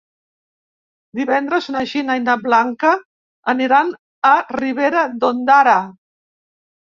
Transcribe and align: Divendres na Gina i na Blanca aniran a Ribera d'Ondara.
Divendres 1.19 1.67
na 1.73 1.83
Gina 1.91 2.15
i 2.19 2.23
na 2.29 2.35
Blanca 2.45 2.93
aniran 3.55 3.93
a 4.29 4.33
Ribera 4.61 5.03
d'Ondara. 5.25 5.77